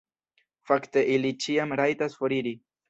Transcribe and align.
Fakte 0.69 1.05
ili 1.19 1.33
ĉiam 1.45 1.79
rajtas 1.83 2.21
foriri. 2.23 2.61